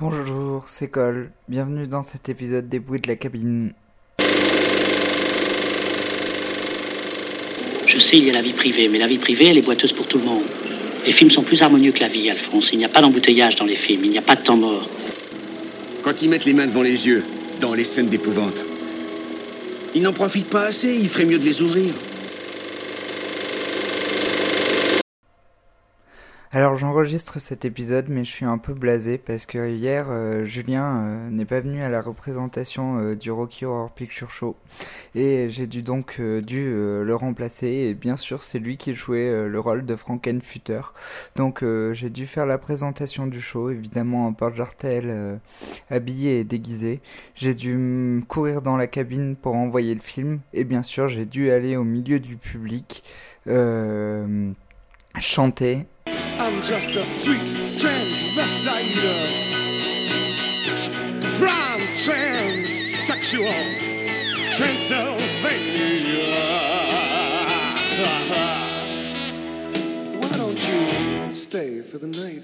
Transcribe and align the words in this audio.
Bonjour, 0.00 0.64
c'est 0.66 0.88
Cole. 0.88 1.30
Bienvenue 1.46 1.86
dans 1.86 2.02
cet 2.02 2.30
épisode 2.30 2.70
des 2.70 2.78
bruits 2.78 3.02
de 3.02 3.08
la 3.08 3.16
cabine. 3.16 3.74
Je 7.86 7.98
sais, 7.98 8.16
il 8.16 8.24
y 8.24 8.30
a 8.30 8.32
la 8.32 8.40
vie 8.40 8.54
privée, 8.54 8.88
mais 8.88 8.98
la 8.98 9.06
vie 9.06 9.18
privée, 9.18 9.48
elle 9.48 9.58
est 9.58 9.62
boiteuse 9.62 9.92
pour 9.92 10.06
tout 10.06 10.16
le 10.16 10.24
monde. 10.24 10.44
Les 11.04 11.12
films 11.12 11.30
sont 11.30 11.42
plus 11.42 11.62
harmonieux 11.62 11.92
que 11.92 12.00
la 12.00 12.08
vie, 12.08 12.30
Alphonse. 12.30 12.70
Il 12.72 12.78
n'y 12.78 12.86
a 12.86 12.88
pas 12.88 13.02
d'embouteillage 13.02 13.56
dans 13.56 13.66
les 13.66 13.76
films, 13.76 14.06
il 14.06 14.10
n'y 14.10 14.16
a 14.16 14.22
pas 14.22 14.36
de 14.36 14.42
temps 14.42 14.56
mort. 14.56 14.88
Quand 16.02 16.22
ils 16.22 16.30
mettent 16.30 16.46
les 16.46 16.54
mains 16.54 16.66
devant 16.66 16.80
les 16.80 17.06
yeux, 17.06 17.22
dans 17.60 17.74
les 17.74 17.84
scènes 17.84 18.08
d'épouvante, 18.08 18.56
ils 19.94 20.00
n'en 20.00 20.14
profitent 20.14 20.48
pas 20.48 20.64
assez, 20.64 20.96
il 20.96 21.10
ferait 21.10 21.26
mieux 21.26 21.38
de 21.38 21.44
les 21.44 21.60
ouvrir. 21.60 21.92
Alors 26.52 26.74
j'enregistre 26.74 27.38
cet 27.38 27.64
épisode 27.64 28.06
mais 28.08 28.24
je 28.24 28.30
suis 28.32 28.44
un 28.44 28.58
peu 28.58 28.74
blasé 28.74 29.18
parce 29.18 29.46
que 29.46 29.70
hier 29.70 30.06
euh, 30.10 30.44
Julien 30.44 31.04
euh, 31.04 31.30
n'est 31.30 31.44
pas 31.44 31.60
venu 31.60 31.80
à 31.80 31.88
la 31.88 32.02
représentation 32.02 32.98
euh, 32.98 33.14
du 33.14 33.30
Rocky 33.30 33.64
Horror 33.66 33.92
Picture 33.92 34.32
Show. 34.32 34.56
Et 35.14 35.48
j'ai 35.50 35.68
dû 35.68 35.84
donc 35.84 36.20
dû 36.20 36.64
le 36.72 37.14
remplacer. 37.14 37.68
Et 37.68 37.94
bien 37.94 38.16
sûr 38.16 38.42
c'est 38.42 38.58
lui 38.58 38.78
qui 38.78 38.94
jouait 38.94 39.48
le 39.48 39.60
rôle 39.60 39.86
de 39.86 39.94
Frankenfutter. 39.94 40.80
Donc 41.36 41.64
j'ai 41.92 42.10
dû 42.10 42.26
faire 42.26 42.46
la 42.46 42.58
présentation 42.58 43.28
du 43.28 43.40
show 43.40 43.70
évidemment 43.70 44.26
en 44.26 44.32
porte-jartel 44.32 45.40
habillé 45.88 46.40
et 46.40 46.44
déguisé. 46.44 47.00
J'ai 47.36 47.54
dû 47.54 48.24
courir 48.26 48.60
dans 48.60 48.76
la 48.76 48.88
cabine 48.88 49.36
pour 49.36 49.54
envoyer 49.54 49.94
le 49.94 50.00
film. 50.00 50.40
Et 50.52 50.64
bien 50.64 50.82
sûr 50.82 51.06
j'ai 51.06 51.26
dû 51.26 51.52
aller 51.52 51.76
au 51.76 51.84
milieu 51.84 52.18
du 52.18 52.36
public 52.36 53.04
chanter 55.18 55.86
I'm 56.50 56.62
just 56.62 56.96
a 56.96 57.04
sweet 57.04 57.46
transvestite 57.78 58.96
from 61.38 61.80
transsexual 61.94 63.54
Transylvania. 64.50 66.26
Why 70.18 70.36
don't 70.36 70.60
you 70.68 71.34
stay 71.34 71.82
for 71.82 71.98
the 71.98 72.08
night? 72.08 72.42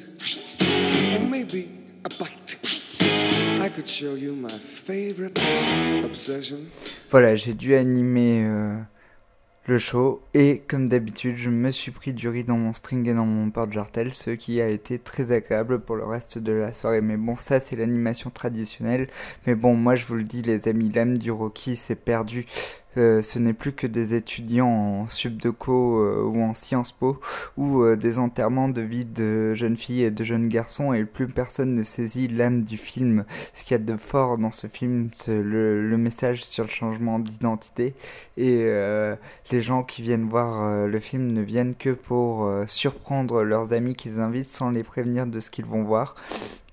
Or 1.16 1.26
maybe 1.26 1.68
a 2.04 2.08
bite. 2.08 2.56
I 3.60 3.68
could 3.68 3.88
show 3.88 4.14
you 4.14 4.36
my 4.36 4.48
favorite 4.48 5.36
obsession. 6.04 6.70
Voilà, 7.10 7.34
j'ai 7.34 7.54
dû 7.54 7.74
animer. 7.74 8.44
Euh 8.44 8.95
le 9.66 9.78
show. 9.78 10.22
Et 10.34 10.62
comme 10.68 10.88
d'habitude 10.88 11.36
je 11.36 11.50
me 11.50 11.70
suis 11.70 11.90
pris 11.90 12.12
du 12.12 12.28
riz 12.28 12.44
dans 12.44 12.56
mon 12.56 12.72
string 12.72 13.08
et 13.08 13.14
dans 13.14 13.26
mon 13.26 13.50
porte-jartel 13.50 14.14
ce 14.14 14.30
qui 14.30 14.60
a 14.60 14.68
été 14.68 14.98
très 14.98 15.32
agréable 15.32 15.80
pour 15.80 15.96
le 15.96 16.04
reste 16.04 16.38
de 16.38 16.52
la 16.52 16.72
soirée. 16.74 17.00
Mais 17.00 17.16
bon 17.16 17.34
ça 17.36 17.60
c'est 17.60 17.76
l'animation 17.76 18.30
traditionnelle. 18.30 19.08
Mais 19.46 19.54
bon 19.54 19.74
moi 19.74 19.96
je 19.96 20.06
vous 20.06 20.14
le 20.14 20.24
dis 20.24 20.42
les 20.42 20.68
amis 20.68 20.90
l'âme 20.92 21.18
du 21.18 21.30
Rocky 21.30 21.76
s'est 21.76 21.96
perdu 21.96 22.46
euh, 22.96 23.22
ce 23.22 23.38
n'est 23.38 23.52
plus 23.52 23.72
que 23.72 23.86
des 23.86 24.14
étudiants 24.14 24.68
en 24.68 25.08
subdeco 25.08 26.00
euh, 26.00 26.22
ou 26.22 26.42
en 26.42 26.54
Sciences 26.54 26.92
Po 26.92 27.20
ou 27.56 27.82
euh, 27.82 27.96
des 27.96 28.18
enterrements 28.18 28.68
de 28.68 28.80
vie 28.80 29.04
de 29.04 29.54
jeunes 29.54 29.76
filles 29.76 30.04
et 30.04 30.10
de 30.10 30.24
jeunes 30.24 30.48
garçons 30.48 30.92
et 30.92 31.04
plus 31.04 31.26
personne 31.26 31.74
ne 31.74 31.82
saisit 31.82 32.28
l'âme 32.28 32.62
du 32.62 32.76
film. 32.76 33.24
Ce 33.54 33.64
qu'il 33.64 33.72
y 33.72 33.80
a 33.80 33.84
de 33.84 33.96
fort 33.96 34.38
dans 34.38 34.50
ce 34.50 34.66
film, 34.66 35.10
c'est 35.14 35.42
le, 35.42 35.86
le, 35.88 35.96
message 35.96 36.44
sur 36.44 36.64
le 36.64 36.70
changement 36.70 37.18
d'identité 37.18 37.94
et 38.36 38.66
les 39.50 39.62
gens 39.62 39.82
qui 39.82 40.02
viennent 40.02 40.28
voir 40.28 40.86
le 40.86 41.00
film 41.00 41.32
ne 41.32 41.40
viennent 41.40 41.74
que 41.74 41.90
pour 41.90 42.48
surprendre 42.66 43.42
leurs 43.42 43.72
amis 43.72 43.94
qu'ils 43.94 44.20
invitent 44.20 44.50
sans 44.50 44.70
les 44.70 44.84
prévenir 44.84 45.26
de 45.26 45.40
ce 45.40 45.50
qu'ils 45.50 45.64
vont 45.64 45.82
voir 45.82 46.14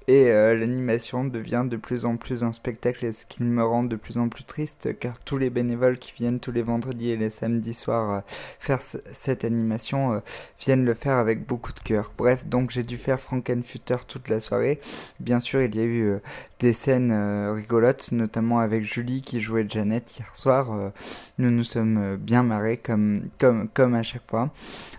et 0.07 0.31
euh, 0.31 0.55
l'animation 0.57 1.23
devient 1.23 1.65
de 1.65 1.77
plus 1.77 2.05
en 2.05 2.17
plus 2.17 2.43
un 2.43 2.51
spectacle, 2.51 3.05
et 3.05 3.13
ce 3.13 3.25
qui 3.25 3.41
me 3.41 3.63
rend 3.63 3.83
de 3.83 3.95
plus 3.95 4.17
en 4.17 4.27
plus 4.27 4.43
triste, 4.43 4.97
car 4.99 5.17
tous 5.19 5.37
les 5.37 5.49
bénévoles 5.49 5.97
qui 5.97 6.11
viennent 6.13 6.39
tous 6.39 6.51
les 6.51 6.61
vendredis 6.61 7.11
et 7.11 7.17
les 7.17 7.29
samedis 7.29 7.73
soirs 7.73 8.11
euh, 8.11 8.19
faire 8.59 8.81
cette 8.81 9.45
animation 9.45 10.13
euh, 10.13 10.19
viennent 10.59 10.83
le 10.83 10.93
faire 10.93 11.15
avec 11.15 11.47
beaucoup 11.47 11.71
de 11.71 11.79
cœur. 11.79 12.11
Bref, 12.17 12.45
donc 12.45 12.71
j'ai 12.71 12.83
dû 12.83 12.97
faire 12.97 13.19
Frankenfutter 13.19 13.97
toute 14.07 14.27
la 14.27 14.41
soirée. 14.41 14.81
Bien 15.21 15.39
sûr, 15.39 15.61
il 15.61 15.75
y 15.75 15.79
a 15.79 15.85
eu 15.85 16.19
des 16.59 16.73
scènes 16.73 17.13
rigolotes, 17.51 18.11
notamment 18.11 18.59
avec 18.59 18.83
Julie 18.83 19.21
qui 19.21 19.41
jouait 19.41 19.65
Janet 19.67 20.17
hier 20.17 20.35
soir. 20.35 20.91
nous 21.37 21.51
nous 21.51 21.63
sommes 21.63 22.17
bien 22.17 22.43
marrés 22.43 22.77
comme, 22.77 23.29
comme, 23.39 23.67
comme 23.69 23.95
à 23.95 24.03
chaque 24.03 24.25
fois. 24.27 24.51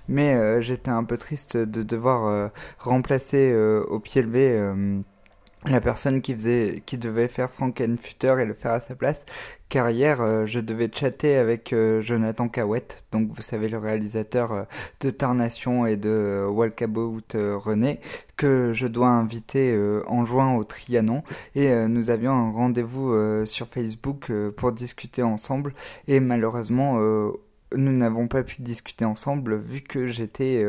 Mais 0.08 0.62
j'étais 0.62 0.90
un 0.90 1.04
peu 1.04 1.16
triste 1.16 1.56
de 1.56 1.82
devoir 1.82 2.50
remplacer 2.78 3.54
au 3.88 3.98
pied 3.98 4.22
levé 4.22 4.60
la 5.66 5.80
personne 5.80 6.20
qui 6.20 6.34
faisait 6.34 6.82
qui 6.84 6.98
devait 6.98 7.28
faire 7.28 7.50
Frankenfutter 7.50 8.36
et 8.40 8.44
le 8.44 8.54
faire 8.54 8.72
à 8.72 8.80
sa 8.80 8.94
place. 8.94 9.24
Car 9.68 9.90
hier 9.90 10.20
euh, 10.20 10.46
je 10.46 10.60
devais 10.60 10.90
chatter 10.94 11.36
avec 11.36 11.72
euh, 11.72 12.02
Jonathan 12.02 12.48
Cahouette 12.48 13.06
donc 13.12 13.30
vous 13.32 13.42
savez 13.42 13.68
le 13.68 13.78
réalisateur 13.78 14.52
euh, 14.52 14.62
de 15.00 15.10
Tarnation 15.10 15.86
et 15.86 15.96
de 15.96 16.46
Walkabout 16.48 17.32
René 17.34 18.00
que 18.36 18.72
je 18.74 18.86
dois 18.86 19.08
inviter 19.08 19.78
en 20.08 20.26
juin 20.26 20.56
au 20.56 20.64
Trianon. 20.64 21.22
Et 21.54 21.72
nous 21.86 22.10
avions 22.10 22.32
un 22.32 22.50
rendez-vous 22.50 23.14
sur 23.46 23.68
Facebook 23.68 24.32
pour 24.56 24.72
discuter 24.72 25.22
ensemble. 25.22 25.72
Et 26.08 26.18
malheureusement 26.18 26.98
nous 26.98 27.92
n'avons 27.92 28.26
pas 28.26 28.42
pu 28.42 28.62
discuter 28.62 29.04
ensemble 29.04 29.56
vu 29.56 29.82
que 29.82 30.08
j'étais 30.08 30.66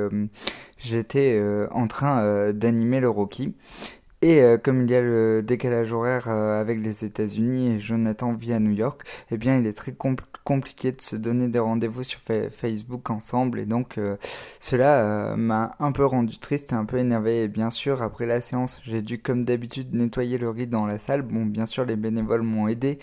j'étais 0.78 1.42
en 1.72 1.88
train 1.88 2.52
d'animer 2.54 3.00
le 3.00 3.10
Rocky 3.10 3.56
et 4.26 4.42
euh, 4.42 4.58
comme 4.58 4.82
il 4.82 4.90
y 4.90 4.96
a 4.96 5.02
le 5.02 5.44
décalage 5.44 5.94
horaire 5.94 6.26
euh, 6.30 6.60
avec 6.60 6.80
les 6.80 7.06
États-Unis 7.06 7.76
et 7.76 7.80
Jonathan 7.80 8.34
vit 8.34 8.54
à 8.54 8.60
New 8.60 8.72
York, 8.72 9.04
eh 9.30 9.38
bien 9.38 9.60
il 9.60 9.68
est 9.68 9.74
très 9.74 9.94
compliqué 10.44 10.92
de 10.92 11.00
se 11.00 11.16
donner 11.16 11.48
des 11.48 11.60
rendez-vous 11.60 12.02
sur 12.02 12.20
Facebook 12.50 13.12
ensemble 13.12 13.60
et 13.60 13.68
donc 13.68 14.00
euh, 14.00 14.16
cela 14.60 15.36
m'a 15.38 15.76
un 15.80 15.92
peu 15.92 16.04
rendu 16.04 16.40
triste 16.40 16.72
et 16.72 16.76
un 16.76 16.86
peu 16.86 16.98
énervé. 16.98 17.44
Et 17.44 17.48
bien 17.48 17.70
sûr, 17.70 18.02
après 18.02 18.26
la 18.26 18.42
séance, 18.42 18.82
j'ai 18.84 19.04
dû 19.04 19.20
comme 19.20 19.46
d'habitude 19.46 19.94
nettoyer 19.94 20.40
le 20.40 20.50
riz 20.50 20.66
dans 20.66 20.88
la 20.88 20.98
salle. 20.98 21.22
Bon, 21.22 21.46
bien 21.46 21.68
sûr, 21.68 21.86
les 21.86 21.96
bénévoles 21.96 22.42
m'ont 22.42 22.68
aidé, 22.68 22.98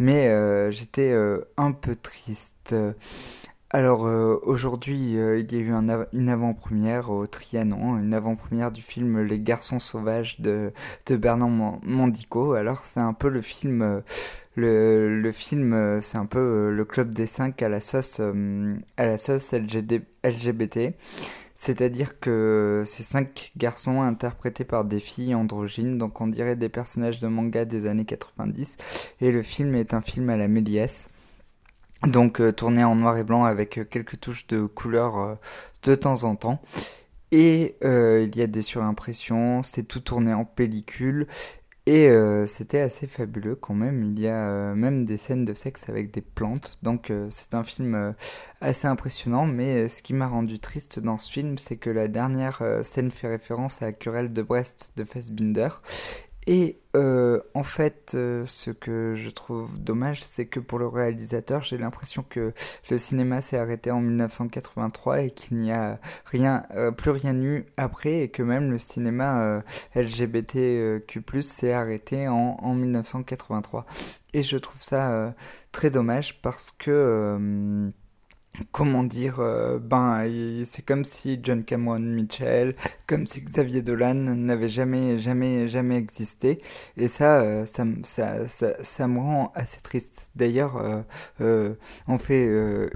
mais 0.00 0.28
j'étais 0.72 1.14
un 1.56 1.70
peu 1.70 1.94
triste. 1.94 2.74
Alors 3.70 4.06
euh, 4.06 4.38
aujourd'hui, 4.44 5.18
euh, 5.18 5.40
il 5.40 5.52
y 5.52 5.56
a 5.56 5.58
eu 5.58 5.72
une 6.12 6.28
avant-première 6.28 7.10
au 7.10 7.26
Trianon, 7.26 7.98
une 7.98 8.14
avant-première 8.14 8.70
du 8.70 8.80
film 8.80 9.20
Les 9.22 9.40
Garçons 9.40 9.80
Sauvages 9.80 10.40
de, 10.40 10.72
Bernard 11.10 11.48
Mandico. 11.82 12.52
Alors 12.52 12.86
c'est 12.86 13.00
un 13.00 13.12
peu 13.12 13.28
le 13.28 13.40
film, 13.42 13.82
euh, 13.82 14.00
le, 14.54 15.20
le, 15.20 15.32
film, 15.32 16.00
c'est 16.00 16.16
un 16.16 16.26
peu 16.26 16.70
le 16.70 16.84
club 16.84 17.12
des 17.12 17.26
cinq 17.26 17.60
à 17.60 17.68
la 17.68 17.80
sauce, 17.80 18.20
à 18.96 19.04
la 19.04 19.18
sauce 19.18 19.52
LGBT. 19.52 20.94
C'est-à-dire 21.56 22.20
que 22.20 22.82
ces 22.86 23.02
cinq 23.02 23.50
garçons 23.56 24.00
interprétés 24.00 24.64
par 24.64 24.84
des 24.84 25.00
filles 25.00 25.34
androgynes, 25.34 25.98
donc 25.98 26.20
on 26.20 26.28
dirait 26.28 26.54
des 26.54 26.68
personnages 26.68 27.18
de 27.18 27.26
manga 27.26 27.64
des 27.64 27.86
années 27.86 28.04
90. 28.04 28.76
Et 29.22 29.32
le 29.32 29.42
film 29.42 29.74
est 29.74 29.92
un 29.92 30.02
film 30.02 30.30
à 30.30 30.36
la 30.36 30.48
Méliès 30.48 31.08
donc 32.06 32.40
euh, 32.40 32.52
tourné 32.52 32.84
en 32.84 32.94
noir 32.94 33.16
et 33.16 33.24
blanc 33.24 33.44
avec 33.44 33.78
euh, 33.78 33.84
quelques 33.84 34.20
touches 34.20 34.46
de 34.46 34.66
couleur 34.66 35.18
euh, 35.18 35.34
de 35.82 35.94
temps 35.94 36.24
en 36.24 36.36
temps. 36.36 36.60
Et 37.32 37.76
il 37.82 38.36
y 38.36 38.42
a 38.42 38.46
des 38.46 38.62
surimpressions, 38.62 39.62
c'est 39.62 39.82
tout 39.82 40.00
tourné 40.00 40.32
en 40.32 40.44
pellicule. 40.44 41.26
Et 41.84 42.08
c'était 42.46 42.80
assez 42.80 43.06
fabuleux 43.06 43.56
quand 43.56 43.74
même. 43.74 44.02
Il 44.02 44.18
y 44.18 44.28
a 44.28 44.74
même 44.74 45.04
des 45.04 45.18
scènes 45.18 45.44
de 45.44 45.52
sexe 45.52 45.88
avec 45.88 46.12
des 46.12 46.20
plantes. 46.20 46.78
Donc 46.82 47.12
c'est 47.28 47.54
un 47.54 47.62
film 47.62 48.14
assez 48.60 48.86
impressionnant. 48.86 49.44
Mais 49.44 49.88
ce 49.88 50.02
qui 50.02 50.14
m'a 50.14 50.28
rendu 50.28 50.60
triste 50.60 50.98
dans 51.00 51.18
ce 51.18 51.30
film, 51.30 51.58
c'est 51.58 51.76
que 51.76 51.90
la 51.90 52.08
dernière 52.08 52.62
scène 52.82 53.10
fait 53.10 53.28
référence 53.28 53.82
à 53.82 53.86
la 53.86 53.92
querelle 53.92 54.32
de 54.32 54.42
Brest 54.42 54.92
de 54.96 55.04
Fassbinder. 55.04 55.82
Et 56.48 56.78
euh, 56.94 57.40
en 57.54 57.64
fait, 57.64 58.12
euh, 58.14 58.46
ce 58.46 58.70
que 58.70 59.14
je 59.16 59.30
trouve 59.30 59.80
dommage, 59.80 60.22
c'est 60.22 60.46
que 60.46 60.60
pour 60.60 60.78
le 60.78 60.86
réalisateur, 60.86 61.62
j'ai 61.64 61.76
l'impression 61.76 62.24
que 62.28 62.52
le 62.88 62.98
cinéma 62.98 63.40
s'est 63.40 63.58
arrêté 63.58 63.90
en 63.90 64.00
1983 64.00 65.22
et 65.22 65.30
qu'il 65.32 65.56
n'y 65.56 65.72
a 65.72 65.98
rien, 66.24 66.64
euh, 66.76 66.92
plus 66.92 67.10
rien 67.10 67.34
eu 67.34 67.66
après, 67.76 68.22
et 68.22 68.28
que 68.28 68.44
même 68.44 68.70
le 68.70 68.78
cinéma 68.78 69.62
LGBTQ+ 69.96 71.42
s'est 71.42 71.72
arrêté 71.72 72.28
en, 72.28 72.56
en, 72.60 72.74
1983. 72.74 73.84
Et 74.32 74.44
je 74.44 74.56
trouve 74.56 74.82
ça 74.82 75.34
très 75.72 75.90
dommage 75.90 76.40
parce 76.42 76.70
que 76.70 77.90
comment 78.72 79.04
dire, 79.04 79.40
euh, 79.40 79.78
ben, 79.78 80.24
c'est 80.64 80.84
comme 80.84 81.04
si 81.04 81.38
John 81.42 81.64
Cameron 81.64 82.00
Mitchell, 82.00 82.74
comme 83.06 83.26
si 83.26 83.40
Xavier 83.42 83.82
Dolan 83.82 84.14
n'avait 84.14 84.68
jamais, 84.68 85.18
jamais, 85.18 85.68
jamais 85.68 85.96
existé. 85.96 86.58
Et 86.96 87.08
ça, 87.08 87.40
euh, 87.40 87.66
ça, 87.66 87.84
ça, 88.04 88.46
ça, 88.82 89.08
me 89.08 89.18
rend 89.18 89.52
assez 89.54 89.80
triste. 89.80 90.30
D'ailleurs, 90.34 91.04
euh, 91.40 91.74
on 92.08 92.18
fait 92.18 92.46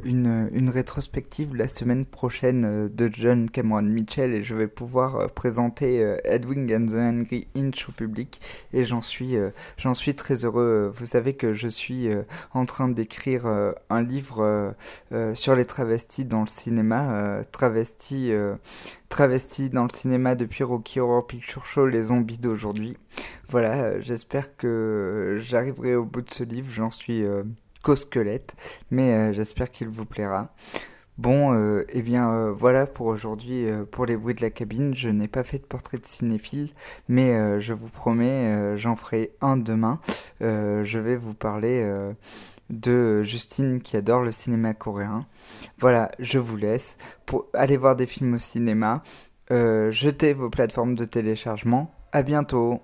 une, 0.04 0.48
une 0.52 0.70
rétrospective 0.70 1.54
la 1.54 1.68
semaine 1.68 2.04
prochaine 2.04 2.88
de 2.88 3.10
John 3.12 3.50
Cameron 3.50 3.82
Mitchell 3.82 4.34
et 4.34 4.44
je 4.44 4.54
vais 4.54 4.68
pouvoir 4.68 5.30
présenter 5.32 6.00
Edwin 6.24 6.70
and 6.72 6.86
the 6.86 6.94
Angry 6.94 7.48
Inch 7.56 7.88
au 7.88 7.92
public 7.92 8.40
et 8.72 8.84
j'en 8.84 9.00
suis, 9.00 9.36
j'en 9.76 9.94
suis 9.94 10.14
très 10.14 10.44
heureux. 10.44 10.92
Vous 10.94 11.06
savez 11.06 11.34
que 11.34 11.54
je 11.54 11.68
suis 11.68 12.08
en 12.52 12.64
train 12.64 12.88
d'écrire 12.88 13.46
un 13.46 14.02
livre 14.02 14.74
sur 15.50 15.56
les 15.56 15.64
travestis 15.64 16.24
dans 16.24 16.42
le 16.42 16.46
cinéma, 16.46 17.10
euh, 17.10 17.42
travestis, 17.50 18.30
euh, 18.30 18.54
travestis 19.08 19.68
dans 19.68 19.82
le 19.82 19.90
cinéma 19.90 20.36
depuis 20.36 20.62
Rocky 20.62 21.00
Horror 21.00 21.26
Picture 21.26 21.66
Show, 21.66 21.88
les 21.88 22.04
zombies 22.04 22.38
d'aujourd'hui. 22.38 22.96
Voilà, 23.48 23.82
euh, 23.82 24.00
j'espère 24.00 24.56
que 24.56 25.38
j'arriverai 25.40 25.96
au 25.96 26.04
bout 26.04 26.22
de 26.22 26.30
ce 26.30 26.44
livre, 26.44 26.70
j'en 26.70 26.90
suis 26.90 27.24
qu'au 27.82 27.96
squelette, 27.96 28.54
mais 28.92 29.34
j'espère 29.34 29.72
qu'il 29.72 29.88
vous 29.88 30.04
plaira. 30.04 30.54
Bon, 31.18 31.52
et 31.80 31.84
eh 31.94 32.02
bien 32.02 32.52
voilà 32.52 32.86
pour 32.86 33.08
aujourd'hui, 33.08 33.66
pour 33.90 34.06
les 34.06 34.16
bruits 34.16 34.36
de 34.36 34.42
la 34.42 34.50
cabine. 34.50 34.94
Je 34.94 35.08
n'ai 35.08 35.26
pas 35.26 35.42
fait 35.42 35.58
de 35.58 35.64
portrait 35.64 35.98
de 35.98 36.06
cinéphile, 36.06 36.70
mais 37.08 37.60
je 37.60 37.74
vous 37.74 37.88
promets, 37.88 38.78
j'en 38.78 38.94
ferai 38.94 39.32
un 39.40 39.56
demain. 39.56 39.98
je 40.40 40.98
vais 40.98 41.16
vous 41.16 41.34
parler 41.34 41.84
de 42.70 43.22
Justine 43.22 43.80
qui 43.80 43.96
adore 43.96 44.22
le 44.22 44.32
cinéma 44.32 44.74
coréen. 44.74 45.26
Voilà, 45.78 46.10
je 46.18 46.38
vous 46.38 46.56
laisse 46.56 46.96
pour 47.26 47.46
aller 47.52 47.76
voir 47.76 47.96
des 47.96 48.06
films 48.06 48.34
au 48.34 48.38
cinéma. 48.38 49.02
Euh, 49.50 49.90
jetez 49.90 50.32
vos 50.32 50.48
plateformes 50.48 50.94
de 50.94 51.04
téléchargement. 51.04 51.92
À 52.12 52.22
bientôt. 52.22 52.80